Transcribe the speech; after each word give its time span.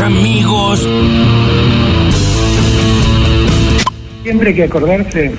amigos. 0.00 0.88
Siempre 4.22 4.48
hay 4.48 4.54
que 4.54 4.64
acordarse 4.64 5.32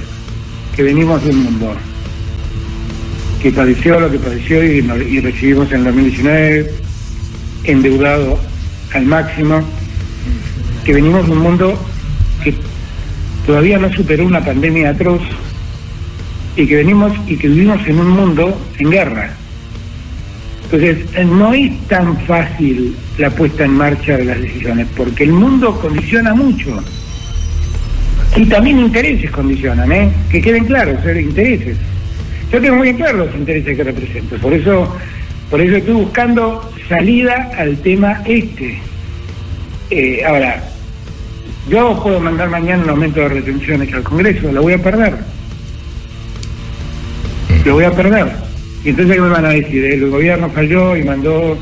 que 0.76 0.84
venimos 0.84 1.24
de 1.24 1.32
un 1.32 1.44
mundo 1.46 1.74
que 3.42 3.52
padeció 3.52 4.00
lo 4.00 4.12
que 4.12 4.20
padeció 4.20 4.64
y, 4.64 4.86
y 5.10 5.20
recibimos 5.20 5.72
en 5.72 5.80
el 5.80 5.84
2019 5.86 6.72
endeudado 7.64 8.38
al 8.94 9.06
máximo, 9.08 9.64
que 10.86 10.94
venimos 10.94 11.26
de 11.26 11.32
un 11.32 11.40
mundo 11.40 11.80
que 12.44 12.54
todavía 13.48 13.80
no 13.80 13.92
superó 13.94 14.28
una 14.28 14.46
pandemia 14.46 14.92
atroz 14.92 15.22
y 16.56 16.68
que 16.68 16.76
venimos 16.76 17.14
y 17.26 17.36
que 17.36 17.48
vivimos 17.48 17.82
en 17.88 18.00
un 18.00 18.10
mundo 18.10 18.62
en 18.78 18.92
guerra. 18.92 19.43
Entonces, 20.74 21.28
no 21.28 21.54
es 21.54 21.72
tan 21.88 22.18
fácil 22.26 22.96
la 23.20 23.30
puesta 23.30 23.64
en 23.64 23.74
marcha 23.74 24.18
de 24.18 24.26
las 24.26 24.42
decisiones, 24.42 24.88
porque 24.98 25.24
el 25.24 25.32
mundo 25.32 25.80
condiciona 25.80 26.34
mucho. 26.34 26.84
Y 28.36 28.48
también 28.48 28.80
intereses 28.80 29.30
condicionan, 29.30 29.92
¿eh? 29.92 30.12
Que 30.32 30.42
queden 30.42 30.66
claros, 30.66 30.98
¿eh? 31.06 31.22
intereses. 31.22 31.78
Yo 32.52 32.60
tengo 32.60 32.78
muy 32.78 32.90
en 32.90 32.98
claro 32.98 33.20
los 33.20 33.36
intereses 33.36 33.78
que 33.78 33.84
represento, 33.84 34.36
por 34.38 34.52
eso, 34.52 34.98
por 35.52 35.62
eso 35.62 35.76
estoy 35.76 35.94
buscando 35.94 36.68
salida 36.90 37.52
al 37.56 37.78
tema 37.78 38.24
este. 38.26 38.80
Eh, 39.92 40.24
ahora, 40.26 40.64
yo 41.70 42.02
puedo 42.02 42.20
mandar 42.20 42.50
mañana 42.50 42.84
un 42.84 42.90
aumento 42.90 43.20
de 43.20 43.30
retenciones 43.30 43.94
al 43.94 44.02
Congreso, 44.02 44.52
lo 44.52 44.64
voy 44.64 44.74
a 44.74 44.82
perder. 44.82 45.14
Lo 47.64 47.76
voy 47.76 47.84
a 47.84 47.92
perder. 47.92 48.43
Y 48.84 48.90
entonces, 48.90 49.16
¿qué 49.16 49.22
me 49.22 49.30
van 49.30 49.46
a 49.46 49.50
decir? 49.50 49.86
El 49.86 50.10
gobierno 50.10 50.50
falló 50.50 50.96
y 50.96 51.04
mandó... 51.04 51.58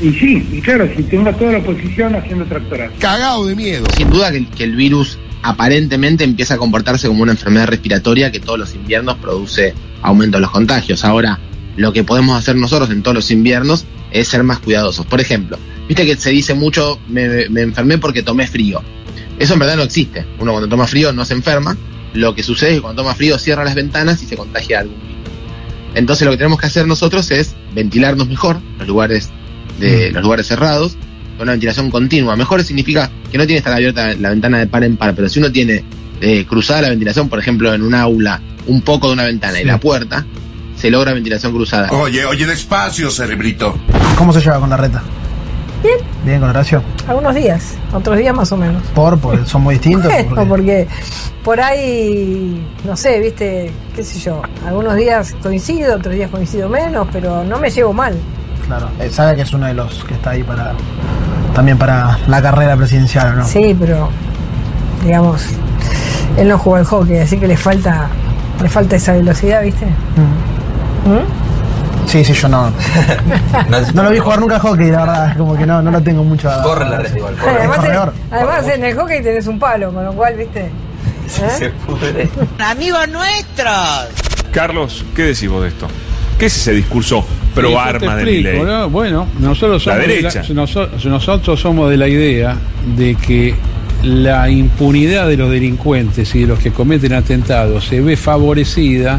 Y 0.00 0.10
sí, 0.10 0.46
y 0.52 0.60
claro, 0.60 0.88
si 0.96 1.04
tengo 1.04 1.30
a 1.30 1.32
toda 1.32 1.52
la 1.52 1.58
oposición 1.58 2.16
haciendo 2.16 2.44
tractorazo. 2.46 2.94
Cagado 2.98 3.46
de 3.46 3.54
miedo. 3.54 3.86
Sin 3.96 4.10
duda 4.10 4.32
que, 4.32 4.44
que 4.46 4.64
el 4.64 4.74
virus 4.74 5.18
aparentemente 5.42 6.24
empieza 6.24 6.54
a 6.54 6.56
comportarse 6.56 7.06
como 7.06 7.22
una 7.22 7.32
enfermedad 7.32 7.68
respiratoria 7.68 8.32
que 8.32 8.40
todos 8.40 8.58
los 8.58 8.74
inviernos 8.74 9.16
produce 9.18 9.72
aumento 10.02 10.38
de 10.38 10.42
los 10.42 10.50
contagios. 10.50 11.04
Ahora, 11.04 11.38
lo 11.76 11.92
que 11.92 12.02
podemos 12.02 12.36
hacer 12.36 12.56
nosotros 12.56 12.90
en 12.90 13.02
todos 13.02 13.14
los 13.14 13.30
inviernos 13.30 13.86
es 14.10 14.28
ser 14.28 14.42
más 14.42 14.58
cuidadosos. 14.58 15.06
Por 15.06 15.20
ejemplo, 15.20 15.58
viste 15.86 16.04
que 16.04 16.16
se 16.16 16.30
dice 16.30 16.54
mucho, 16.54 16.98
me, 17.08 17.48
me 17.48 17.62
enfermé 17.62 17.98
porque 17.98 18.22
tomé 18.22 18.46
frío. 18.48 18.82
Eso 19.38 19.54
en 19.54 19.60
verdad 19.60 19.76
no 19.76 19.82
existe. 19.82 20.24
Uno 20.38 20.52
cuando 20.52 20.68
toma 20.68 20.86
frío 20.86 21.12
no 21.12 21.24
se 21.24 21.34
enferma. 21.34 21.76
Lo 22.14 22.34
que 22.34 22.42
sucede 22.42 22.70
es 22.70 22.76
que 22.76 22.82
cuando 22.82 23.02
toma 23.02 23.14
frío 23.14 23.38
cierra 23.38 23.64
las 23.64 23.74
ventanas 23.74 24.22
y 24.22 24.26
se 24.26 24.36
contagia 24.36 24.80
algún 24.80 24.98
virus. 25.00 25.13
Entonces 25.94 26.24
lo 26.24 26.32
que 26.32 26.38
tenemos 26.38 26.58
que 26.58 26.66
hacer 26.66 26.86
nosotros 26.86 27.30
es 27.30 27.54
ventilarnos 27.74 28.28
mejor 28.28 28.58
los 28.78 28.88
lugares 28.88 29.30
de 29.78 30.10
los 30.10 30.22
lugares 30.22 30.46
cerrados 30.46 30.96
con 31.36 31.42
una 31.42 31.52
ventilación 31.52 31.90
continua. 31.90 32.36
Mejor 32.36 32.62
significa 32.62 33.10
que 33.30 33.38
no 33.38 33.46
tiene 33.46 33.54
que 33.54 33.58
estar 33.58 33.72
abierta 33.72 34.14
la 34.14 34.30
ventana 34.30 34.58
de 34.58 34.66
par 34.66 34.84
en 34.84 34.96
par, 34.96 35.14
pero 35.14 35.28
si 35.28 35.38
uno 35.38 35.50
tiene 35.50 35.84
eh, 36.20 36.44
cruzada 36.46 36.82
la 36.82 36.88
ventilación, 36.90 37.28
por 37.28 37.38
ejemplo, 37.38 37.74
en 37.74 37.82
un 37.82 37.94
aula, 37.94 38.40
un 38.66 38.82
poco 38.82 39.08
de 39.08 39.14
una 39.14 39.24
ventana 39.24 39.60
y 39.60 39.64
la 39.64 39.78
puerta, 39.78 40.24
se 40.76 40.90
logra 40.90 41.12
ventilación 41.12 41.52
cruzada. 41.52 41.90
Oye, 41.92 42.24
oye, 42.24 42.46
despacio, 42.46 43.10
cerebrito. 43.10 43.78
¿Cómo 44.16 44.32
se 44.32 44.40
lleva 44.40 44.60
con 44.60 44.70
la 44.70 44.76
reta? 44.76 45.02
Bien. 45.84 45.98
Bien 46.24 46.40
con 46.40 46.48
Horacio. 46.50 46.82
Algunos 47.06 47.34
días, 47.34 47.74
otros 47.92 48.16
días 48.18 48.34
más 48.34 48.50
o 48.50 48.56
menos. 48.56 48.82
¿Por? 48.94 49.18
Porque 49.18 49.44
son 49.46 49.62
muy 49.62 49.74
distintos. 49.74 50.10
Bueno, 50.10 50.28
porque- 50.30 50.48
porque 50.48 50.88
por 51.44 51.60
ahí, 51.60 52.66
no 52.84 52.96
sé, 52.96 53.20
viste, 53.20 53.70
qué 53.94 54.02
sé 54.02 54.18
yo, 54.18 54.40
algunos 54.66 54.96
días 54.96 55.34
coincido, 55.42 55.96
otros 55.96 56.14
días 56.14 56.30
coincido 56.30 56.68
menos, 56.70 57.06
pero 57.12 57.44
no 57.44 57.58
me 57.58 57.68
llevo 57.70 57.92
mal. 57.92 58.14
Claro. 58.66 58.88
Eh, 58.98 59.10
sabe 59.10 59.36
que 59.36 59.42
es 59.42 59.52
uno 59.52 59.66
de 59.66 59.74
los 59.74 60.02
que 60.04 60.14
está 60.14 60.30
ahí 60.30 60.42
para 60.42 60.72
también 61.54 61.76
para 61.78 62.18
la 62.26 62.40
carrera 62.40 62.74
presidencial, 62.76 63.34
¿o 63.34 63.36
no? 63.36 63.44
Sí, 63.46 63.76
pero 63.78 64.08
digamos, 65.04 65.44
él 66.38 66.48
no 66.48 66.58
jugó 66.58 66.76
al 66.76 66.84
hockey, 66.86 67.18
así 67.18 67.36
que 67.38 67.46
le 67.46 67.58
falta, 67.58 68.08
le 68.62 68.68
falta 68.70 68.96
esa 68.96 69.12
velocidad, 69.12 69.62
¿viste? 69.62 69.84
¿Mm? 69.84 71.43
Sí, 72.14 72.24
sí, 72.24 72.32
yo 72.32 72.48
no. 72.48 72.70
no 73.92 74.02
lo 74.04 74.10
vi 74.10 74.18
jugar 74.20 74.38
nunca 74.38 74.54
a 74.54 74.60
hockey, 74.60 74.88
la 74.88 75.00
verdad. 75.00 75.36
Como 75.36 75.56
que 75.56 75.66
no, 75.66 75.82
no 75.82 75.90
lo 75.90 76.00
tengo 76.00 76.22
mucho. 76.22 76.48
a- 76.48 76.62
Corre 76.62 76.88
la 76.88 76.98
red 76.98 77.16
igual, 77.16 77.34
Además, 77.44 77.76
en, 77.78 77.82
corredor. 77.82 78.12
además 78.30 78.68
en 78.68 78.84
el 78.84 78.94
hockey 78.94 79.20
tenés 79.20 79.46
un 79.48 79.58
palo, 79.58 79.92
con 79.92 80.04
lo 80.04 80.12
cual, 80.12 80.36
¿viste? 80.36 80.60
¿Eh? 81.60 82.28
Amigos 82.60 83.08
nuestros. 83.08 84.06
Carlos, 84.52 85.04
¿qué 85.16 85.22
decís 85.22 85.48
vos 85.48 85.62
de 85.62 85.68
esto? 85.70 85.88
¿Qué 86.38 86.46
es 86.46 86.56
ese 86.56 86.70
discurso 86.72 87.26
pro 87.52 87.70
Sí, 87.70 87.74
arma 87.76 88.14
de 88.14 88.24
ley? 88.26 88.62
¿no? 88.64 88.88
Bueno, 88.90 89.26
nosotros 89.40 89.84
La 89.86 89.94
somos, 89.94 90.74
de 91.02 91.10
nosotros 91.10 91.58
somos 91.60 91.90
de 91.90 91.96
la 91.96 92.06
idea 92.06 92.56
de 92.96 93.16
que 93.16 93.56
la 94.04 94.48
impunidad 94.50 95.26
de 95.26 95.36
los 95.36 95.50
delincuentes 95.50 96.32
y 96.36 96.42
de 96.42 96.46
los 96.46 96.60
que 96.60 96.70
cometen 96.70 97.12
atentados 97.12 97.86
se 97.86 98.00
ve 98.00 98.16
favorecida 98.16 99.18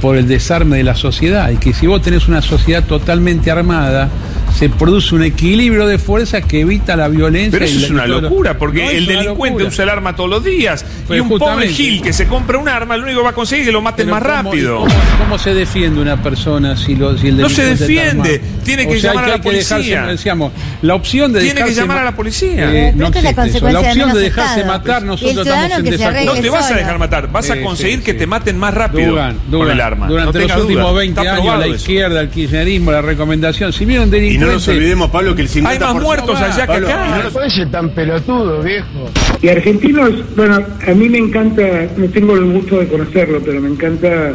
por 0.00 0.16
el 0.16 0.26
desarme 0.28 0.78
de 0.78 0.84
la 0.84 0.94
sociedad 0.94 1.50
y 1.50 1.56
que 1.56 1.72
si 1.72 1.86
vos 1.86 2.02
tenés 2.02 2.28
una 2.28 2.42
sociedad 2.42 2.84
totalmente 2.84 3.50
armada 3.50 4.08
se 4.56 4.68
produce 4.68 5.14
un 5.14 5.22
equilibrio 5.22 5.86
de 5.86 5.98
fuerzas 5.98 6.44
que 6.44 6.60
evita 6.60 6.96
la 6.96 7.08
violencia. 7.08 7.52
Pero 7.52 7.64
eso 7.64 7.78
es 7.78 7.90
una 7.90 8.06
locura, 8.06 8.58
porque 8.58 8.84
No 8.84 8.90
el 8.90 9.06
delincuente 9.06 9.58
locura. 9.60 9.68
usa 9.68 9.84
el 9.84 9.90
arma 9.90 10.16
todos 10.16 10.30
los 10.30 10.44
días. 10.44 10.84
Pues 11.06 11.18
y 11.18 11.20
un 11.20 11.28
pobre. 11.38 11.68
Gil 11.68 12.02
que 12.02 12.12
se 12.12 12.26
compra 12.26 12.58
un 12.58 12.68
arma, 12.68 12.96
lo 12.96 13.04
único 13.04 13.18
que 13.20 13.24
va 13.24 13.30
a 13.30 13.34
conseguir 13.34 13.62
es 13.62 13.68
que 13.68 13.72
lo 13.72 13.80
maten 13.82 14.06
Pero 14.06 14.14
más 14.16 14.22
¿cómo- 14.24 14.50
rápido. 14.50 14.78
¿cómo, 14.80 14.94
cómo 15.18 15.38
se 15.38 15.54
defiende 15.54 16.00
una 16.00 16.20
persona 16.22 16.76
si, 16.76 16.94
lo, 16.96 17.16
si 17.16 17.28
el 17.28 17.38
No 17.38 17.48
se 17.48 17.62
delincuente 17.64 17.84
defiende, 17.94 18.40
tiene 18.64 18.86
O 18.86 18.90
que 18.90 19.00
sea, 19.00 19.10
llamar 19.10 19.24
a 19.24 19.28
la 19.28 19.34
dejarse- 19.38 19.42
policía. 19.74 20.06
decíamos, 20.06 20.52
la 20.82 20.94
opción 20.94 21.32
de 21.32 21.40
Tiene 21.40 21.64
que 21.64 21.74
llamar 21.74 21.96
ma- 21.96 22.02
a 22.02 22.04
la 22.06 22.16
policía. 22.16 22.72
Eh, 22.72 22.92
no 22.96 23.06
esta 23.06 23.18
es 23.18 23.24
la 23.24 23.30
existe 23.30 23.58
eso. 23.58 23.66
La 23.66 23.72
consecuencia 23.72 23.80
de 23.82 23.88
opción 23.88 24.12
de 24.14 24.20
dejarse 24.20 24.60
Estado. 24.60 24.78
matar, 24.78 25.02
nosotros 25.04 25.46
estamos 25.46 25.70
en 25.78 25.84
desacuerdo. 25.84 26.34
No 26.34 26.40
te 26.40 26.50
vas 26.50 26.70
a 26.70 26.74
dejar 26.74 26.98
matar, 26.98 27.30
vas 27.30 27.50
a 27.50 27.60
conseguir 27.60 28.02
que 28.02 28.14
te 28.14 28.26
maten 28.26 28.58
más 28.58 28.74
rápido 28.74 29.16
con 29.50 29.70
el 29.70 29.80
arma. 29.80 30.08
Durante 30.08 30.40
los 30.40 30.56
últimos 30.56 30.90
duda. 30.90 30.98
20 30.98 31.20
Está 31.20 31.34
años, 31.34 31.58
la 31.58 31.66
izquierda, 31.68 32.20
el 32.20 32.28
kirchnerismo, 32.30 32.90
la 32.92 33.02
recomendación, 33.02 33.72
si 33.72 33.84
vieron 33.84 34.08
Y 34.08 34.38
no 34.48 34.54
nos 34.54 34.68
olvidemos, 34.68 35.10
Pablo, 35.10 35.34
que 35.34 35.42
el 35.42 35.48
50%. 35.48 35.66
Hay 35.66 35.78
más 35.78 36.02
muertos 36.02 36.38
allá 36.40 36.66
que 36.66 36.72
acá. 36.72 37.06
y 37.06 37.10
no 37.10 37.44
nos- 37.46 37.70
tan 37.70 37.90
pelotudo, 37.90 38.62
viejo. 38.62 39.10
Y 39.42 39.48
argentinos, 39.48 40.10
bueno, 40.36 40.56
a 40.86 40.90
mí 40.94 41.08
me 41.08 41.18
encanta, 41.18 41.62
no 41.96 42.06
tengo 42.08 42.34
el 42.36 42.44
gusto 42.46 42.78
de 42.80 42.88
conocerlo, 42.88 43.40
pero 43.44 43.60
me 43.60 43.68
encanta 43.68 44.32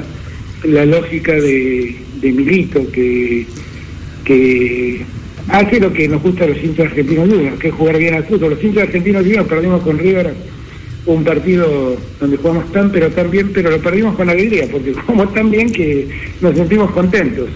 la 0.64 0.86
lógica 0.86 1.34
de, 1.34 1.96
de 2.22 2.32
Milito, 2.32 2.90
que, 2.92 3.46
que 4.24 5.06
hace 5.50 5.80
lo 5.80 5.92
que 5.92 6.08
nos 6.08 6.22
gusta 6.22 6.46
a 6.46 6.48
los 6.48 6.58
hinchas 6.64 6.88
argentinos 6.88 7.30
juniors, 7.30 7.60
que 7.60 7.68
es 7.70 7.74
jugar 7.74 7.98
bien 7.98 8.14
al 8.16 8.24
fútbol. 8.24 8.52
Los 8.52 8.64
hinchas 8.64 8.84
argentinos 8.84 9.24
juniors 9.24 9.48
perdimos 9.48 9.82
con 9.82 9.98
River 9.98 10.34
un 11.06 11.22
partido 11.26 11.98
donde 12.18 12.38
jugamos 12.38 12.72
tan 12.72 12.90
pero 12.90 13.10
tan 13.10 13.30
bien, 13.30 13.52
pero 13.54 13.70
lo 13.70 13.78
perdimos 13.80 14.16
con 14.16 14.30
alegría, 14.30 14.68
porque 14.72 14.94
jugamos 14.94 15.34
tan 15.34 15.52
bien 15.52 15.70
que 15.72 16.08
nos 16.40 16.56
sentimos 16.56 16.92
contentos. 16.92 17.50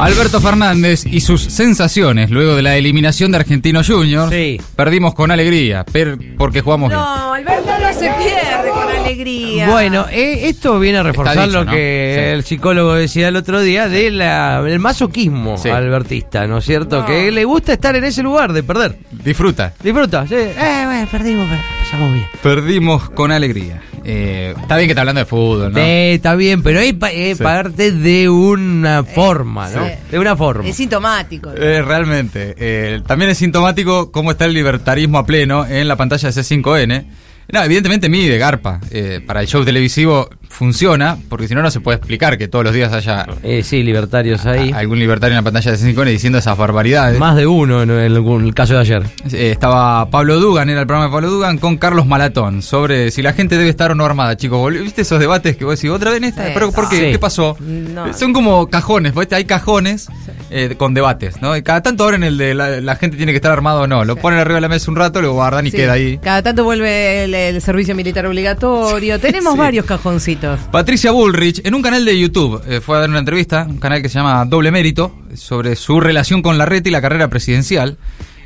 Alberto 0.00 0.40
Fernández 0.40 1.04
y 1.06 1.20
sus 1.20 1.42
sensaciones 1.42 2.30
luego 2.30 2.54
de 2.56 2.62
la 2.62 2.76
eliminación 2.76 3.30
de 3.32 3.38
Argentinos 3.38 3.86
Juniors. 3.88 4.30
Sí. 4.32 4.60
Perdimos 4.76 5.14
con 5.14 5.30
alegría, 5.30 5.84
per- 5.84 6.18
porque 6.36 6.60
jugamos 6.60 6.90
bien. 6.90 7.00
No, 7.00 7.32
Alberto 7.34 7.70
no 7.80 7.92
se 7.92 8.10
pierde 8.10 8.70
con 8.72 8.88
alegría. 8.96 9.68
Bueno, 9.70 10.06
eh, 10.10 10.48
esto 10.48 10.78
viene 10.78 10.98
a 10.98 11.02
reforzar 11.02 11.46
dicho, 11.46 11.58
lo 11.58 11.64
¿no? 11.64 11.72
que 11.72 12.14
Sí. 12.14 12.34
el 12.34 12.44
psicólogo 12.44 12.94
decía 12.94 13.28
el 13.28 13.36
otro 13.36 13.60
día 13.60 13.88
del 13.88 14.78
masoquismo 14.78 15.58
Sí. 15.58 15.68
albertista, 15.68 16.46
¿no 16.46 16.58
es 16.58 16.64
cierto? 16.64 17.00
No. 17.00 17.06
Que 17.06 17.30
le 17.30 17.44
gusta 17.44 17.72
estar 17.72 17.94
en 17.96 18.04
ese 18.04 18.22
lugar 18.22 18.52
de 18.52 18.62
perder. 18.62 18.98
Disfruta. 19.10 19.72
Disfruta, 19.82 20.26
sí. 20.26 20.34
Eh, 20.36 20.82
bueno, 20.86 21.08
perdimos, 21.10 21.46
pero 21.48 21.62
pasamos 21.82 22.12
bien. 22.14 22.26
Perdimos 22.42 23.10
con 23.10 23.32
alegría. 23.32 23.82
Eh, 24.10 24.54
está 24.58 24.76
bien 24.76 24.86
que 24.88 24.92
está 24.92 25.02
hablando 25.02 25.18
de 25.18 25.26
fútbol, 25.26 25.70
¿no? 25.72 25.78
Sí, 25.78 25.84
está 26.14 26.34
bien, 26.34 26.62
pero 26.62 26.80
es 26.80 26.94
pa- 26.94 27.10
es 27.10 27.36
Sí. 27.36 27.42
parte 27.44 27.92
de 27.92 28.28
una 28.30 29.04
forma, 29.04 29.68
¿no? 29.68 29.84
sí. 29.86 29.92
De 30.10 30.18
una 30.18 30.34
forma. 30.34 30.66
Es 30.66 30.76
sintomático. 30.76 31.50
Eh, 31.54 31.82
realmente. 31.82 32.54
Eh, 32.58 33.02
también 33.06 33.30
es 33.30 33.36
sintomático 33.38 34.10
cómo 34.10 34.30
está 34.30 34.46
el 34.46 34.54
libertarismo 34.54 35.18
a 35.18 35.26
pleno 35.26 35.66
en 35.66 35.86
la 35.88 35.96
pantalla 35.96 36.30
de 36.30 36.32
C5N. 36.42 37.04
No, 37.52 37.62
evidentemente 37.62 38.08
mide 38.08 38.38
Garpa. 38.38 38.80
Eh, 38.90 39.20
para 39.26 39.42
el 39.42 39.46
show 39.46 39.62
televisivo 39.64 40.30
funciona, 40.48 41.16
porque 41.28 41.46
si 41.48 41.54
no, 41.54 41.62
no 41.62 41.70
se 41.70 41.80
puede 41.80 41.98
explicar 41.98 42.36
que 42.38 42.48
todos 42.48 42.64
los 42.64 42.74
días 42.74 42.92
haya 42.92 43.26
Eh, 43.42 43.62
sí, 43.62 43.82
libertarios 43.82 44.44
ahí. 44.46 44.72
a- 44.72 44.78
algún 44.78 44.98
libertario 44.98 45.32
en 45.38 45.44
la 45.44 45.50
pantalla 45.50 45.70
de 45.72 45.76
C5N 45.78 46.10
diciendo 46.10 46.38
esas 46.38 46.56
barbaridades. 46.56 47.18
Más 47.18 47.36
de 47.36 47.46
uno 47.46 47.82
en 47.82 47.90
el, 47.90 48.16
en 48.16 48.44
el 48.44 48.54
caso 48.54 48.74
de 48.74 48.80
ayer. 48.80 49.02
Eh, 49.32 49.50
estaba 49.52 50.10
Pablo 50.10 50.40
Dugan, 50.40 50.68
era 50.70 50.80
el 50.80 50.86
programa 50.86 51.06
de 51.08 51.12
Pablo 51.12 51.30
Dugan, 51.30 51.58
con 51.58 51.76
Carlos 51.76 52.06
Malatón, 52.06 52.62
sobre 52.62 53.10
si 53.10 53.22
la 53.22 53.32
gente 53.32 53.56
debe 53.56 53.70
estar 53.70 53.90
o 53.92 53.94
no 53.94 54.04
armada, 54.04 54.36
chicos. 54.36 54.72
¿Viste 54.72 55.02
esos 55.02 55.20
debates 55.20 55.56
que 55.56 55.64
vos 55.64 55.76
decís, 55.76 55.90
otra 55.90 56.10
vez 56.10 56.18
en 56.18 56.24
esta? 56.24 56.44
Sí. 56.46 56.50
¿Pero 56.54 56.72
por 56.72 56.88
qué? 56.88 56.96
Sí. 56.96 57.12
¿Qué 57.12 57.18
pasó? 57.18 57.56
No. 57.60 58.06
Eh, 58.08 58.14
Son 58.14 58.32
como 58.32 58.68
cajones, 58.68 59.14
¿viste? 59.14 59.34
Hay 59.34 59.44
cajones 59.44 60.08
eh, 60.50 60.74
con 60.78 60.94
debates, 60.94 61.40
¿no? 61.42 61.56
Y 61.56 61.62
cada 61.62 61.82
tanto 61.82 62.04
abren 62.04 62.24
el 62.24 62.38
de 62.38 62.54
la, 62.54 62.80
la 62.80 62.96
gente 62.96 63.16
tiene 63.16 63.32
que 63.32 63.36
estar 63.36 63.52
armado 63.52 63.82
o 63.82 63.86
no. 63.86 64.04
Lo 64.04 64.16
ponen 64.16 64.38
arriba 64.38 64.56
de 64.56 64.62
la 64.62 64.68
mesa 64.68 64.90
un 64.90 64.96
rato, 64.96 65.20
lo 65.22 65.32
guardan 65.34 65.66
y 65.66 65.70
Sí. 65.70 65.76
queda 65.76 65.92
ahí. 65.92 66.18
Cada 66.18 66.42
tanto 66.42 66.64
vuelve 66.64 67.24
el, 67.24 67.34
el 67.34 67.60
servicio 67.60 67.94
militar 67.94 68.24
obligatorio. 68.26 69.20
Tenemos 69.20 69.52
Sí. 69.52 69.58
varios 69.58 69.84
cajoncitos. 69.84 70.37
Méritos. 70.38 70.60
Patricia 70.70 71.10
Bullrich, 71.10 71.60
en 71.64 71.74
un 71.74 71.82
canal 71.82 72.04
de 72.04 72.18
YouTube, 72.18 72.62
eh, 72.66 72.80
fue 72.80 72.96
a 72.96 73.00
dar 73.00 73.10
una 73.10 73.18
entrevista, 73.18 73.66
un 73.68 73.78
canal 73.78 74.02
que 74.02 74.08
se 74.08 74.18
llama 74.18 74.44
Doble 74.44 74.70
Mérito, 74.70 75.14
sobre 75.34 75.76
su 75.76 76.00
relación 76.00 76.42
con 76.42 76.58
la 76.58 76.66
red 76.66 76.84
y 76.84 76.90
la 76.90 77.00
carrera 77.00 77.28
presidencial. 77.28 77.98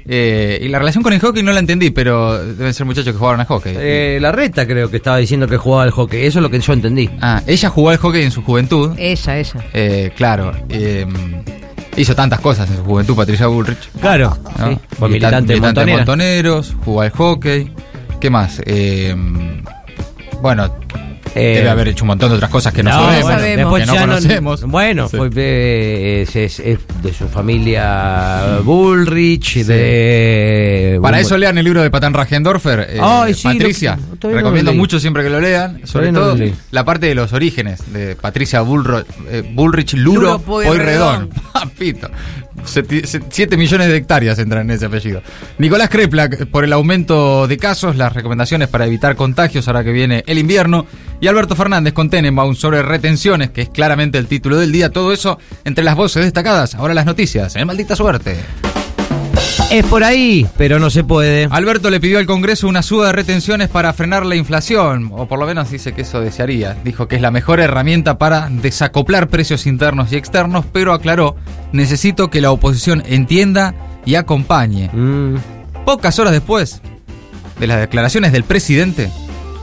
Eh, 0.04 0.58
y 0.60 0.68
la 0.68 0.80
relación 0.80 1.04
con 1.04 1.12
el 1.12 1.20
hockey 1.20 1.44
no 1.44 1.52
la 1.52 1.60
entendí, 1.60 1.90
pero 1.90 2.44
deben 2.44 2.74
ser 2.74 2.86
muchachos 2.86 3.12
que 3.12 3.18
jugaron 3.18 3.40
al 3.40 3.46
hockey. 3.46 3.74
Eh, 3.76 4.18
la 4.20 4.32
reta 4.32 4.66
creo 4.66 4.90
que 4.90 4.96
estaba 4.96 5.18
diciendo 5.18 5.46
que 5.46 5.56
jugaba 5.56 5.84
al 5.84 5.92
hockey. 5.92 6.24
Eso 6.26 6.40
es 6.40 6.42
lo 6.42 6.50
que 6.50 6.58
yo 6.58 6.72
entendí. 6.72 7.08
Ah, 7.20 7.40
ella 7.46 7.68
jugó 7.68 7.90
al 7.90 7.98
hockey 7.98 8.22
en 8.22 8.32
su 8.32 8.42
juventud. 8.42 8.94
Ella, 8.98 9.38
ella. 9.38 9.64
Eh, 9.72 10.10
claro. 10.16 10.52
eh, 10.68 11.06
hizo 11.96 12.14
tantas 12.14 12.40
cosas 12.40 12.68
en 12.70 12.78
su 12.78 12.84
juventud, 12.84 13.14
Patricia 13.14 13.46
Bullrich. 13.46 13.90
Claro, 14.00 14.36
¿no? 14.58 14.70
sí, 14.70 14.78
fue 14.98 15.08
militante 15.08 15.54
de. 15.54 15.86
Montoneros, 15.92 16.74
jugó 16.84 17.02
al 17.02 17.10
hockey. 17.10 17.72
¿Qué 18.20 18.30
más? 18.30 18.60
Eh, 18.66 19.14
bueno, 20.40 20.74
Eh, 21.34 21.55
debe 21.56 21.70
haber 21.70 21.88
hecho 21.88 22.05
un 22.05 22.08
montón 22.08 22.29
de 22.31 22.37
otras 22.37 22.50
cosas 22.50 22.73
que 22.75 22.82
no, 22.82 22.90
No, 22.90 22.96
sabemos, 22.96 23.23
bueno, 23.23 23.43
después 23.43 23.84
que 23.84 23.93
no 23.93 23.99
conocemos. 24.00 24.62
bueno, 24.64 25.08
Sí. 25.08 25.17
fue, 25.17 25.31
eh, 25.37 26.23
es, 26.29 26.37
es- 26.37 26.61
es 26.61 26.79
de 27.02 27.12
su 27.14 27.26
familia 27.29 28.58
Bullrich, 28.62 29.64
de... 29.64 30.99
Para 31.00 31.20
eso 31.20 31.37
lean 31.38 31.56
el 31.58 31.64
libro 31.64 31.82
de 31.82 31.90
Patán 31.90 32.12
Ragendorfer, 32.14 32.87
eh, 32.90 33.00
sí, 33.34 33.43
Patricia. 33.44 33.99
lo- 34.23 34.31
recomiendo 34.31 34.73
mucho 34.75 35.00
siempre 35.00 35.23
que 35.23 35.31
lo 35.31 35.40
lean, 35.40 35.81
sobre 35.87 36.12
todo 36.12 36.37
la 36.70 36.84
parte 36.84 37.06
de 37.06 37.14
los 37.14 37.32
orígenes 37.32 37.81
de 37.93 38.14
Patricia 38.17 38.61
Bullro- 38.62 39.05
eh, 39.31 39.43
Bullrich 39.55 39.94
Luro, 39.94 40.20
Luro. 40.20 40.38
Pueyrredón. 40.40 41.31
Papito. 41.52 42.08
Seti- 42.64 43.05
se- 43.06 43.20
Siete 43.31 43.56
millones 43.56 43.88
de 43.88 43.97
hectáreas 43.97 44.38
entran 44.38 44.62
en 44.69 44.76
ese 44.76 44.87
apellido. 44.87 45.23
Nicolás 45.59 45.88
Kreplak, 45.88 46.47
por 46.47 46.64
el 46.64 46.73
aumento 46.73 47.47
de 47.47 47.56
casos, 47.56 47.97
las 47.97 48.12
recomendaciones 48.12 48.69
para 48.69 48.87
evitar 48.87 49.17
contagios 49.17 49.67
ahora 49.69 49.85
que 49.85 49.93
viene 49.93 50.25
el 50.26 50.38
invierno. 50.38 50.87
Y 51.20 51.29
Alberto 51.29 51.55
Fernández 51.55 51.93
con 51.93 52.11
Tenenbaum 52.11 52.55
sobre 52.55 52.82
retenciones, 52.82 53.50
que 53.50 53.62
es 53.62 53.69
claramente 53.69 54.19
el 54.19 54.26
título 54.26 54.56
del 54.59 54.73
día. 54.73 54.91
Todo 54.91 55.12
eso 55.12 55.38
entre 55.64 55.85
las 55.85 55.94
voces 55.97 56.25
destacadas. 56.25 56.75
Ahora 56.75 56.94
las 56.94 57.06
noticias. 57.06 57.55
En 57.56 57.67
maldita 57.67 57.94
suerte. 57.94 58.37
Es 59.72 59.86
por 59.86 60.04
ahí, 60.04 60.46
pero 60.58 60.78
no 60.78 60.90
se 60.90 61.02
puede. 61.02 61.48
Alberto 61.50 61.88
le 61.88 61.98
pidió 61.98 62.19
al 62.19 62.26
Congreso 62.26 62.69
una 62.69 62.82
suba 62.82 63.06
de 63.06 63.12
retenciones 63.12 63.70
para 63.70 63.94
frenar 63.94 64.26
la 64.26 64.36
inflación, 64.36 65.08
o 65.12 65.26
por 65.26 65.38
lo 65.38 65.46
menos 65.46 65.70
dice 65.70 65.94
que 65.94 66.02
eso 66.02 66.20
desearía. 66.20 66.76
Dijo 66.84 67.08
que 67.08 67.16
es 67.16 67.22
la 67.22 67.30
mejor 67.30 67.58
herramienta 67.58 68.19
para 68.19 68.50
desacoplar 68.50 69.28
precios 69.28 69.66
internos 69.66 70.12
y 70.12 70.16
externos, 70.16 70.66
pero 70.70 70.92
aclaró, 70.92 71.36
necesito 71.72 72.28
que 72.28 72.42
la 72.42 72.50
oposición 72.50 73.02
entienda 73.06 73.74
y 74.04 74.16
acompañe. 74.16 74.90
Mm. 74.92 75.36
Pocas 75.86 76.18
horas 76.18 76.34
después 76.34 76.82
de 77.58 77.66
las 77.66 77.80
declaraciones 77.80 78.32
del 78.32 78.44
presidente, 78.44 79.10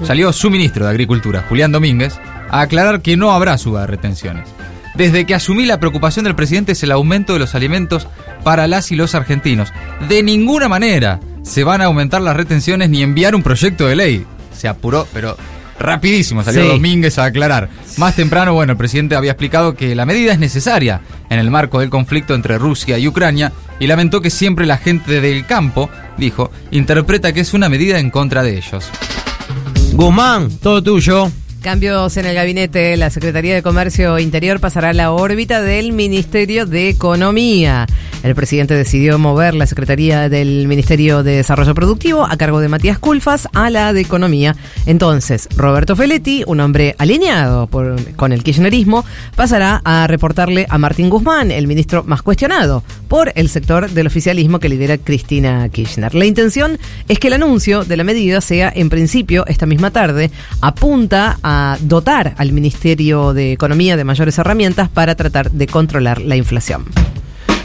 salió 0.04 0.34
su 0.34 0.50
ministro 0.50 0.86
de 0.86 0.90
Agricultura, 0.90 1.46
Julián 1.48 1.72
Domínguez, 1.72 2.20
a 2.50 2.62
aclarar 2.62 3.04
que 3.04 3.16
no 3.16 3.32
habrá 3.32 3.60
suba 3.60 3.82
de 3.82 3.88
retenciones. 3.88 4.50
Desde 4.96 5.26
que 5.26 5.36
asumí 5.36 5.66
la 5.66 5.80
preocupación 5.80 6.26
del 6.26 6.36
presidente 6.36 6.74
es 6.74 6.84
el 6.84 6.92
aumento 6.92 7.34
de 7.34 7.40
los 7.40 7.56
alimentos 7.56 8.08
para 8.44 8.68
las 8.68 8.92
y 8.92 8.96
los 8.96 9.16
argentinos. 9.16 9.72
De 10.08 10.24
ninguna 10.24 10.68
manera 10.68 11.20
se 11.44 11.64
van 11.64 11.82
a 11.82 11.86
aumentar 11.86 12.22
las 12.22 12.36
retenciones 12.36 12.90
ni 12.90 13.02
enviar 13.02 13.36
un 13.36 13.44
proyecto 13.44 13.88
de 13.88 13.96
ley. 13.96 14.26
Se 14.56 14.68
apuró, 14.68 15.08
pero 15.14 15.38
rapidísimo 15.80 16.44
salió 16.44 16.64
Sí. 16.64 16.68
Domínguez 16.68 17.18
a 17.18 17.26
aclarar. 17.26 17.70
Más 17.98 18.16
temprano, 18.16 18.54
bueno, 18.54 18.74
el 18.74 18.78
presidente 18.78 19.16
había 19.16 19.32
explicado 19.32 19.76
que 19.76 19.96
la 19.96 20.06
medida 20.06 20.34
es 20.34 20.40
necesaria 20.40 21.02
en 21.30 21.40
el 21.40 21.50
marco 21.50 21.80
del 21.80 21.90
conflicto 21.90 22.36
entre 22.36 22.58
Rusia 22.58 22.98
y 22.98 23.08
Ucrania 23.08 23.54
y 23.80 23.88
lamentó 23.88 24.20
que 24.22 24.30
siempre 24.30 24.66
la 24.66 24.78
gente 24.78 25.22
del 25.22 25.46
campo, 25.46 25.90
dijo, 26.18 26.52
interpreta 26.72 27.32
que 27.32 27.40
es 27.40 27.54
una 27.54 27.70
medida 27.70 28.00
en 28.00 28.10
contra 28.10 28.44
de 28.44 28.58
ellos. 28.58 28.90
Guzmán, 29.94 30.50
todo 30.62 30.84
tuyo. 30.84 31.32
Cambios 31.62 32.16
en 32.16 32.26
el 32.26 32.36
gabinete. 32.36 32.96
La 32.96 33.10
Secretaría 33.10 33.54
de 33.54 33.62
Comercio 33.62 34.18
Interior 34.18 34.62
pasará 34.62 34.90
a 34.90 34.94
la 34.94 35.12
órbita 35.12 35.62
del 35.62 35.92
Ministerio 35.92 36.66
de 36.66 36.88
Economía. 36.88 37.86
El 38.24 38.36
presidente 38.36 38.74
decidió 38.76 39.18
mover 39.20 39.54
la 39.56 39.66
Secretaría 39.66 40.30
del 40.30 40.68
Ministerio 40.68 41.24
de 41.24 41.38
Desarrollo 41.38 41.74
Productivo 41.74 42.26
a 42.26 42.38
cargo 42.38 42.60
de 42.60 42.68
Matías 42.68 43.00
Culfas 43.00 43.48
a 43.54 43.70
la 43.70 43.94
de 43.94 44.02
Economía. 44.02 44.56
Entonces, 44.86 45.48
Roberto 45.56 45.96
Feletti, 45.96 46.44
un 46.48 46.60
hombre 46.60 46.96
alineado 46.98 47.68
con 47.68 48.32
el 48.32 48.44
kirchnerismo, 48.44 49.06
pasará 49.36 49.82
a 49.84 50.08
reportarle 50.08 50.66
a 50.70 50.78
Martín 50.78 51.10
Guzmán, 51.10 51.52
el 51.52 51.68
ministro 51.68 52.04
más 52.04 52.22
cuestionado 52.22 52.84
por 53.08 53.32
el 53.36 53.50
sector 53.50 53.90
del 53.90 54.08
oficialismo 54.08 54.60
que 54.60 54.70
lidera 54.70 54.98
Cristina 54.98 55.68
Kirchner. 55.70 56.14
La 56.14 56.26
intención 56.26 56.78
es 57.08 57.20
que 57.20 57.28
el 57.28 57.34
anuncio 57.34 57.84
de 57.84 57.98
la 57.98 58.04
medida 58.04 58.42
sea, 58.42 58.72
en 58.74 58.90
principio, 58.90 59.46
esta 59.48 59.66
misma 59.66 59.92
tarde, 59.92 60.30
apunta 60.62 61.38
a 61.42 61.49
dotar 61.82 62.36
al 62.38 62.52
Ministerio 62.52 63.34
de 63.34 63.52
Economía 63.52 63.98
de 63.98 64.04
mayores 64.04 64.38
herramientas 64.38 64.90
para 64.90 65.16
tratar 65.16 65.50
de 65.52 65.66
controlar 65.68 66.22
la 66.22 66.36
inflación. 66.36 66.86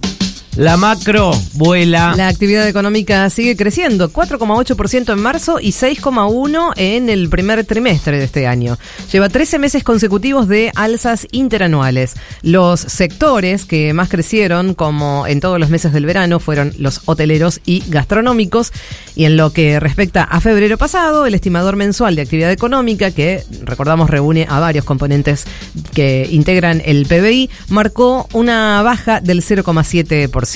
La 0.60 0.76
macro 0.76 1.32
vuela. 1.54 2.16
La 2.18 2.28
actividad 2.28 2.68
económica 2.68 3.30
sigue 3.30 3.56
creciendo, 3.56 4.12
4,8% 4.12 5.14
en 5.14 5.20
marzo 5.20 5.58
y 5.62 5.70
6,1% 5.70 6.74
en 6.76 7.08
el 7.08 7.30
primer 7.30 7.64
trimestre 7.64 8.18
de 8.18 8.26
este 8.26 8.46
año. 8.46 8.78
Lleva 9.10 9.30
13 9.30 9.58
meses 9.58 9.86
consecutivos 9.86 10.50
de 10.50 10.74
alzas 10.76 11.28
interanuales. 11.32 12.16
Los 12.42 12.82
sectores 12.82 13.64
que 13.64 13.94
más 13.94 14.10
crecieron, 14.10 14.74
como 14.74 15.26
en 15.28 15.40
todos 15.40 15.62
los 15.62 15.70
meses 15.70 15.94
del 15.94 16.06
verano, 16.06 16.42
fueron 16.42 16.74
los 16.78 17.04
hoteleros 17.06 17.62
y 17.66 17.82
gastronómicos. 17.88 18.74
Y 19.16 19.24
en 19.24 19.38
lo 19.38 19.54
que 19.54 19.80
respecta 19.80 20.26
a 20.26 20.42
febrero 20.42 20.78
pasado, 20.78 21.26
el 21.26 21.36
estimador 21.36 21.78
mensual 21.78 22.18
de 22.18 22.24
actividad 22.24 22.52
económica, 22.52 23.12
que 23.12 23.46
recordamos 23.64 24.10
reúne 24.10 24.46
a 24.50 24.60
varios 24.60 24.84
componentes 24.84 25.46
que 25.94 26.28
integran 26.30 26.82
el 26.84 27.06
PBI, 27.06 27.50
marcó 27.70 28.28
una 28.34 28.82
baja 28.82 29.22
del 29.22 29.42
0,7%. 29.42 30.49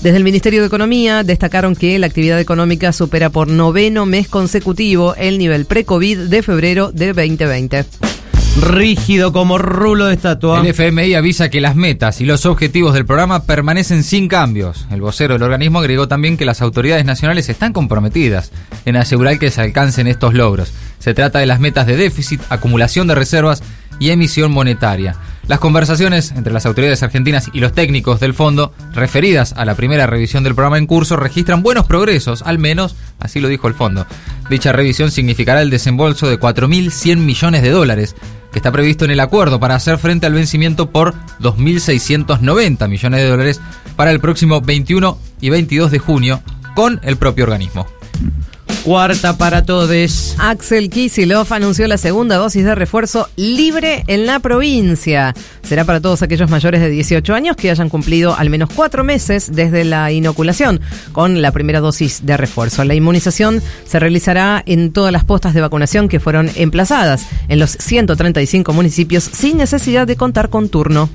Desde 0.00 0.16
el 0.16 0.24
Ministerio 0.24 0.60
de 0.60 0.66
Economía 0.66 1.22
destacaron 1.24 1.74
que 1.74 1.98
la 1.98 2.06
actividad 2.06 2.38
económica 2.38 2.92
supera 2.92 3.30
por 3.30 3.48
noveno 3.48 4.04
mes 4.04 4.28
consecutivo 4.28 5.14
el 5.14 5.38
nivel 5.38 5.64
pre-COVID 5.64 6.18
de 6.28 6.42
febrero 6.42 6.92
de 6.92 7.14
2020. 7.14 7.84
Rígido 8.60 9.32
como 9.32 9.56
rulo 9.56 10.06
de 10.06 10.14
estatua. 10.14 10.60
El 10.60 10.66
FMI 10.66 11.14
avisa 11.14 11.48
que 11.48 11.62
las 11.62 11.74
metas 11.74 12.20
y 12.20 12.26
los 12.26 12.44
objetivos 12.44 12.92
del 12.92 13.06
programa 13.06 13.44
permanecen 13.44 14.04
sin 14.04 14.28
cambios. 14.28 14.86
El 14.90 15.00
vocero 15.00 15.32
del 15.34 15.44
organismo 15.44 15.78
agregó 15.78 16.06
también 16.06 16.36
que 16.36 16.44
las 16.44 16.60
autoridades 16.60 17.06
nacionales 17.06 17.48
están 17.48 17.72
comprometidas 17.72 18.52
en 18.84 18.96
asegurar 18.96 19.38
que 19.38 19.50
se 19.50 19.62
alcancen 19.62 20.06
estos 20.06 20.34
logros. 20.34 20.74
Se 20.98 21.14
trata 21.14 21.38
de 21.38 21.46
las 21.46 21.60
metas 21.60 21.86
de 21.86 21.96
déficit, 21.96 22.42
acumulación 22.50 23.06
de 23.06 23.14
reservas 23.14 23.62
y 23.98 24.10
emisión 24.10 24.52
monetaria. 24.52 25.16
Las 25.48 25.58
conversaciones 25.58 26.30
entre 26.32 26.52
las 26.52 26.66
autoridades 26.66 27.02
argentinas 27.02 27.50
y 27.52 27.60
los 27.60 27.72
técnicos 27.72 28.20
del 28.20 28.32
fondo, 28.32 28.72
referidas 28.94 29.54
a 29.56 29.64
la 29.64 29.74
primera 29.74 30.06
revisión 30.06 30.44
del 30.44 30.54
programa 30.54 30.78
en 30.78 30.86
curso, 30.86 31.16
registran 31.16 31.62
buenos 31.62 31.86
progresos, 31.86 32.42
al 32.42 32.58
menos 32.58 32.94
así 33.18 33.40
lo 33.40 33.48
dijo 33.48 33.66
el 33.66 33.74
fondo. 33.74 34.06
Dicha 34.48 34.72
revisión 34.72 35.10
significará 35.10 35.62
el 35.62 35.70
desembolso 35.70 36.28
de 36.28 36.38
4.100 36.38 37.16
millones 37.16 37.62
de 37.62 37.70
dólares, 37.70 38.14
que 38.52 38.58
está 38.58 38.70
previsto 38.70 39.04
en 39.04 39.10
el 39.10 39.20
acuerdo 39.20 39.58
para 39.58 39.74
hacer 39.74 39.98
frente 39.98 40.26
al 40.26 40.34
vencimiento 40.34 40.90
por 40.90 41.14
2.690 41.40 42.88
millones 42.88 43.20
de 43.20 43.28
dólares 43.28 43.60
para 43.96 44.10
el 44.10 44.20
próximo 44.20 44.60
21 44.60 45.18
y 45.40 45.50
22 45.50 45.90
de 45.90 45.98
junio 45.98 46.42
con 46.74 47.00
el 47.02 47.16
propio 47.16 47.44
organismo. 47.44 47.86
Cuarta 48.84 49.38
para 49.38 49.64
todos. 49.64 50.34
Axel 50.38 50.90
Kisilov 50.90 51.52
anunció 51.52 51.86
la 51.86 51.98
segunda 51.98 52.36
dosis 52.36 52.64
de 52.64 52.74
refuerzo 52.74 53.28
libre 53.36 54.02
en 54.08 54.26
la 54.26 54.40
provincia. 54.40 55.34
Será 55.62 55.84
para 55.84 56.00
todos 56.00 56.22
aquellos 56.22 56.50
mayores 56.50 56.80
de 56.80 56.90
18 56.90 57.32
años 57.32 57.56
que 57.56 57.70
hayan 57.70 57.88
cumplido 57.88 58.36
al 58.36 58.50
menos 58.50 58.70
cuatro 58.74 59.04
meses 59.04 59.52
desde 59.52 59.84
la 59.84 60.10
inoculación 60.10 60.80
con 61.12 61.42
la 61.42 61.52
primera 61.52 61.78
dosis 61.78 62.26
de 62.26 62.36
refuerzo. 62.36 62.82
La 62.82 62.94
inmunización 62.94 63.62
se 63.86 64.00
realizará 64.00 64.64
en 64.66 64.92
todas 64.92 65.12
las 65.12 65.24
postas 65.24 65.54
de 65.54 65.60
vacunación 65.60 66.08
que 66.08 66.18
fueron 66.18 66.50
emplazadas 66.56 67.26
en 67.48 67.60
los 67.60 67.70
135 67.70 68.72
municipios 68.72 69.22
sin 69.22 69.58
necesidad 69.58 70.08
de 70.08 70.16
contar 70.16 70.50
con 70.50 70.68
turno. 70.68 71.08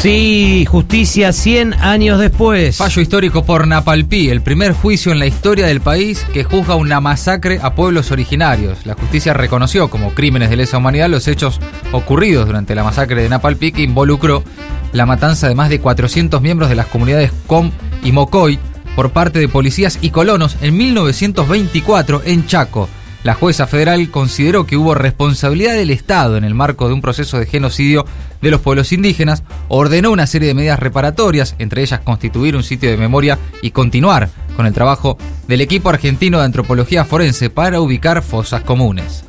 Sí, 0.00 0.64
justicia 0.64 1.32
100 1.32 1.74
años 1.74 2.20
después. 2.20 2.76
Fallo 2.76 3.02
histórico 3.02 3.44
por 3.44 3.66
Napalpí, 3.66 4.28
el 4.28 4.42
primer 4.42 4.72
juicio 4.72 5.10
en 5.10 5.18
la 5.18 5.26
historia 5.26 5.66
del 5.66 5.80
país 5.80 6.24
que 6.32 6.44
juzga 6.44 6.76
una 6.76 7.00
masacre 7.00 7.58
a 7.60 7.74
pueblos 7.74 8.12
originarios. 8.12 8.86
La 8.86 8.94
justicia 8.94 9.34
reconoció 9.34 9.90
como 9.90 10.14
crímenes 10.14 10.50
de 10.50 10.56
lesa 10.56 10.78
humanidad 10.78 11.08
los 11.08 11.26
hechos 11.26 11.58
ocurridos 11.90 12.46
durante 12.46 12.76
la 12.76 12.84
masacre 12.84 13.22
de 13.22 13.28
Napalpí 13.28 13.72
que 13.72 13.82
involucró 13.82 14.44
la 14.92 15.04
matanza 15.04 15.48
de 15.48 15.56
más 15.56 15.68
de 15.68 15.80
400 15.80 16.40
miembros 16.42 16.68
de 16.68 16.76
las 16.76 16.86
comunidades 16.86 17.32
Com 17.48 17.72
y 18.04 18.12
Mocoy 18.12 18.60
por 18.94 19.10
parte 19.10 19.40
de 19.40 19.48
policías 19.48 19.98
y 20.00 20.10
colonos 20.10 20.58
en 20.60 20.76
1924 20.76 22.22
en 22.24 22.46
Chaco. 22.46 22.88
La 23.24 23.34
jueza 23.34 23.66
federal 23.66 24.10
consideró 24.10 24.64
que 24.64 24.76
hubo 24.76 24.94
responsabilidad 24.94 25.74
del 25.74 25.90
Estado 25.90 26.36
en 26.36 26.44
el 26.44 26.54
marco 26.54 26.86
de 26.86 26.94
un 26.94 27.00
proceso 27.00 27.38
de 27.38 27.46
genocidio 27.46 28.06
de 28.40 28.50
los 28.50 28.60
pueblos 28.60 28.92
indígenas, 28.92 29.42
ordenó 29.68 30.12
una 30.12 30.26
serie 30.26 30.48
de 30.48 30.54
medidas 30.54 30.78
reparatorias, 30.78 31.56
entre 31.58 31.82
ellas 31.82 32.00
constituir 32.00 32.54
un 32.54 32.62
sitio 32.62 32.90
de 32.90 32.96
memoria 32.96 33.38
y 33.60 33.72
continuar 33.72 34.30
con 34.56 34.66
el 34.66 34.72
trabajo 34.72 35.18
del 35.48 35.60
equipo 35.60 35.88
argentino 35.88 36.38
de 36.38 36.44
antropología 36.44 37.04
forense 37.04 37.50
para 37.50 37.80
ubicar 37.80 38.22
fosas 38.22 38.62
comunes. 38.62 39.24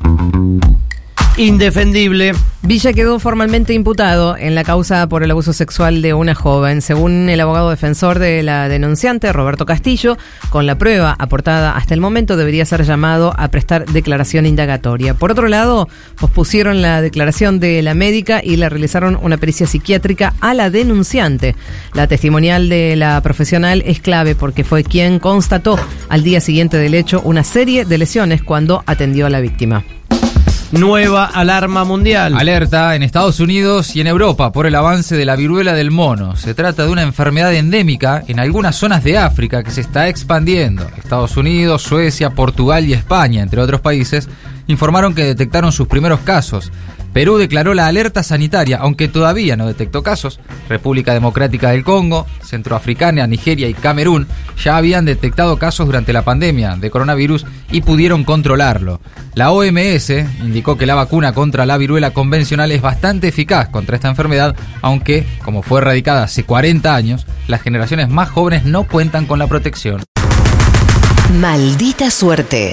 Indefendible. 1.40 2.32
Villa 2.60 2.92
quedó 2.92 3.18
formalmente 3.18 3.72
imputado 3.72 4.36
en 4.36 4.54
la 4.54 4.62
causa 4.62 5.08
por 5.08 5.22
el 5.22 5.30
abuso 5.30 5.54
sexual 5.54 6.02
de 6.02 6.12
una 6.12 6.34
joven. 6.34 6.82
Según 6.82 7.30
el 7.30 7.40
abogado 7.40 7.70
defensor 7.70 8.18
de 8.18 8.42
la 8.42 8.68
denunciante, 8.68 9.32
Roberto 9.32 9.64
Castillo, 9.64 10.18
con 10.50 10.66
la 10.66 10.76
prueba 10.76 11.16
aportada 11.18 11.74
hasta 11.74 11.94
el 11.94 12.02
momento 12.02 12.36
debería 12.36 12.66
ser 12.66 12.84
llamado 12.84 13.32
a 13.38 13.48
prestar 13.48 13.86
declaración 13.86 14.44
indagatoria. 14.44 15.14
Por 15.14 15.32
otro 15.32 15.48
lado, 15.48 15.88
pospusieron 16.18 16.82
la 16.82 17.00
declaración 17.00 17.58
de 17.58 17.80
la 17.80 17.94
médica 17.94 18.42
y 18.44 18.56
le 18.56 18.68
realizaron 18.68 19.18
una 19.22 19.38
pericia 19.38 19.66
psiquiátrica 19.66 20.34
a 20.42 20.52
la 20.52 20.68
denunciante. 20.68 21.56
La 21.94 22.06
testimonial 22.06 22.68
de 22.68 22.96
la 22.96 23.18
profesional 23.22 23.82
es 23.86 24.00
clave 24.00 24.34
porque 24.34 24.62
fue 24.62 24.84
quien 24.84 25.18
constató 25.18 25.78
al 26.10 26.22
día 26.22 26.42
siguiente 26.42 26.76
del 26.76 26.92
hecho 26.92 27.22
una 27.24 27.44
serie 27.44 27.86
de 27.86 27.96
lesiones 27.96 28.42
cuando 28.42 28.84
atendió 28.84 29.24
a 29.24 29.30
la 29.30 29.40
víctima. 29.40 29.82
Nueva 30.72 31.24
alarma 31.24 31.84
mundial. 31.84 32.36
Alerta 32.38 32.94
en 32.94 33.02
Estados 33.02 33.40
Unidos 33.40 33.96
y 33.96 34.00
en 34.00 34.06
Europa 34.06 34.52
por 34.52 34.66
el 34.66 34.76
avance 34.76 35.16
de 35.16 35.24
la 35.24 35.34
viruela 35.34 35.74
del 35.74 35.90
mono. 35.90 36.36
Se 36.36 36.54
trata 36.54 36.84
de 36.84 36.92
una 36.92 37.02
enfermedad 37.02 37.52
endémica 37.52 38.22
en 38.28 38.38
algunas 38.38 38.76
zonas 38.76 39.02
de 39.02 39.18
África 39.18 39.64
que 39.64 39.72
se 39.72 39.80
está 39.80 40.08
expandiendo. 40.08 40.86
Estados 40.96 41.36
Unidos, 41.36 41.82
Suecia, 41.82 42.30
Portugal 42.30 42.86
y 42.86 42.92
España, 42.92 43.42
entre 43.42 43.60
otros 43.60 43.80
países, 43.80 44.28
informaron 44.68 45.12
que 45.12 45.24
detectaron 45.24 45.72
sus 45.72 45.88
primeros 45.88 46.20
casos. 46.20 46.70
Perú 47.12 47.38
declaró 47.38 47.74
la 47.74 47.86
alerta 47.86 48.22
sanitaria, 48.22 48.78
aunque 48.78 49.08
todavía 49.08 49.56
no 49.56 49.66
detectó 49.66 50.02
casos. 50.02 50.38
República 50.68 51.12
Democrática 51.12 51.70
del 51.70 51.82
Congo, 51.82 52.26
Centroafricana, 52.42 53.26
Nigeria 53.26 53.68
y 53.68 53.74
Camerún 53.74 54.28
ya 54.62 54.76
habían 54.76 55.04
detectado 55.04 55.58
casos 55.58 55.86
durante 55.86 56.12
la 56.12 56.22
pandemia 56.22 56.76
de 56.76 56.90
coronavirus 56.90 57.46
y 57.72 57.80
pudieron 57.80 58.24
controlarlo. 58.24 59.00
La 59.34 59.50
OMS 59.50 60.10
indicó 60.40 60.76
que 60.76 60.86
la 60.86 60.94
vacuna 60.94 61.32
contra 61.32 61.66
la 61.66 61.78
viruela 61.78 62.12
convencional 62.12 62.70
es 62.72 62.82
bastante 62.82 63.28
eficaz 63.28 63.68
contra 63.68 63.96
esta 63.96 64.08
enfermedad, 64.08 64.54
aunque, 64.82 65.26
como 65.44 65.62
fue 65.62 65.80
erradicada 65.80 66.24
hace 66.24 66.44
40 66.44 66.94
años, 66.94 67.26
las 67.48 67.62
generaciones 67.62 68.08
más 68.08 68.30
jóvenes 68.30 68.64
no 68.64 68.84
cuentan 68.84 69.26
con 69.26 69.38
la 69.38 69.46
protección. 69.46 70.02
Maldita 71.40 72.10
suerte. 72.10 72.72